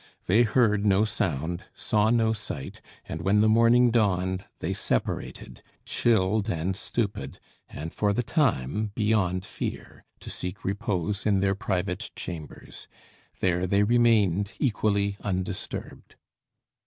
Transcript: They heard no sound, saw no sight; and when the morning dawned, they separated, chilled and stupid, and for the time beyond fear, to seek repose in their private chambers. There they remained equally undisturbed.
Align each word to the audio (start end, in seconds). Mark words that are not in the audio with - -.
They 0.25 0.41
heard 0.41 0.83
no 0.83 1.05
sound, 1.05 1.65
saw 1.75 2.09
no 2.09 2.33
sight; 2.33 2.81
and 3.07 3.21
when 3.21 3.39
the 3.39 3.47
morning 3.47 3.91
dawned, 3.91 4.45
they 4.57 4.73
separated, 4.73 5.61
chilled 5.85 6.49
and 6.49 6.75
stupid, 6.75 7.39
and 7.69 7.93
for 7.93 8.11
the 8.11 8.23
time 8.23 8.93
beyond 8.95 9.45
fear, 9.45 10.03
to 10.21 10.31
seek 10.31 10.65
repose 10.65 11.27
in 11.27 11.39
their 11.39 11.53
private 11.53 12.09
chambers. 12.15 12.87
There 13.41 13.67
they 13.67 13.83
remained 13.83 14.53
equally 14.57 15.17
undisturbed. 15.21 16.15